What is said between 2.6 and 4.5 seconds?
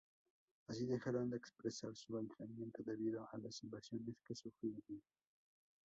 debido a las invasiones que